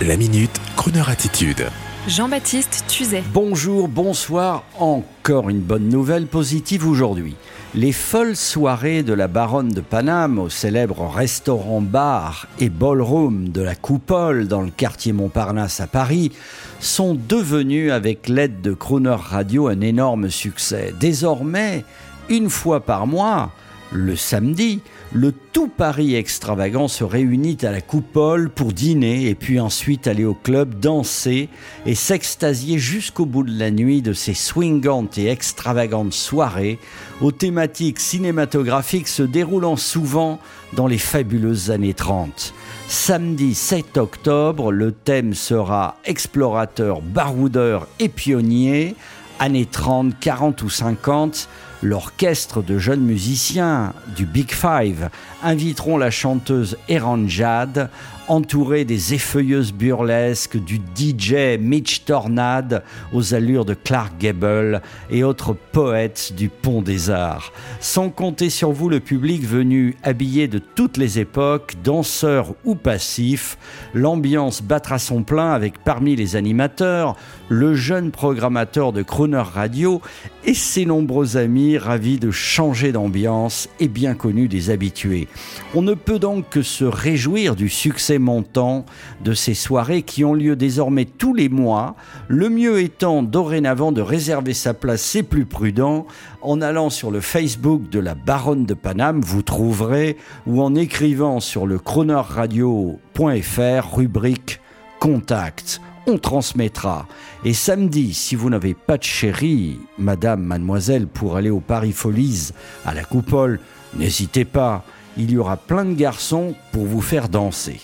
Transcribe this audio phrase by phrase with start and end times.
[0.00, 1.66] La minute, Kroneur attitude.
[2.08, 3.22] Jean-Baptiste Tuzet.
[3.32, 7.36] Bonjour, bonsoir, encore une bonne nouvelle positive aujourd'hui.
[7.76, 13.76] Les folles soirées de la baronne de Paname au célèbre restaurant-bar et ballroom de la
[13.76, 16.32] Coupole dans le quartier Montparnasse à Paris
[16.80, 20.92] sont devenues avec l'aide de Crooner Radio un énorme succès.
[20.98, 21.84] Désormais,
[22.28, 23.52] une fois par mois,
[23.92, 24.80] le samedi,
[25.14, 30.24] le tout Paris extravagant se réunit à la coupole pour dîner et puis ensuite aller
[30.24, 31.50] au club danser
[31.84, 36.78] et s'extasier jusqu'au bout de la nuit de ces swingantes et extravagantes soirées
[37.20, 40.40] aux thématiques cinématographiques se déroulant souvent
[40.72, 42.54] dans les fabuleuses années 30.
[42.88, 48.94] Samedi 7 octobre, le thème sera explorateur, baroudeur et pionnier
[49.38, 51.48] années 30, 40 ou 50,
[51.82, 55.10] l'orchestre de jeunes musiciens du Big Five
[55.42, 57.90] inviteront la chanteuse Eran Jad,
[58.28, 65.54] entourée des effeuilleuses burlesques du DJ Mitch Tornade aux allures de Clark Gable et autres
[65.72, 67.52] poètes du Pont des Arts.
[67.80, 73.58] Sans compter sur vous le public venu habillé de toutes les époques, danseurs ou passifs,
[73.92, 77.16] l'ambiance battra son plein avec parmi les animateurs
[77.48, 80.00] le jeune programmateur de Crooner Radio
[80.44, 85.28] et ses nombreux amis ravis de changer d'ambiance et bien connus des habitués.
[85.74, 88.84] On ne peut donc que se réjouir du succès montant
[89.24, 91.96] de ces soirées qui ont lieu désormais tous les mois,
[92.28, 96.06] le mieux étant dorénavant de réserver sa place, c'est plus prudent,
[96.42, 100.16] en allant sur le Facebook de la Baronne de Paname, vous trouverez,
[100.46, 104.60] ou en écrivant sur le chroneurradio.fr, rubrique
[105.00, 105.80] Contact.
[106.06, 107.06] On transmettra.
[107.44, 112.50] Et samedi, si vous n'avez pas de chérie, madame, mademoiselle, pour aller au Paris Folies
[112.84, 113.60] à la Coupole,
[113.96, 114.84] n'hésitez pas,
[115.16, 117.80] il y aura plein de garçons pour vous faire danser.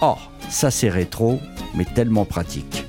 [0.00, 0.16] Oh,
[0.48, 1.40] ça c'est rétro,
[1.74, 2.84] mais tellement pratique.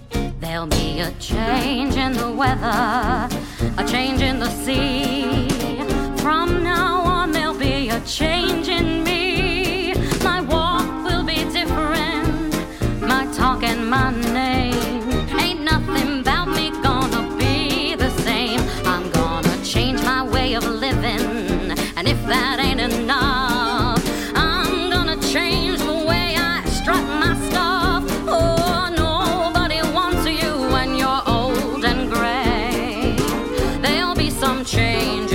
[34.66, 35.35] There'll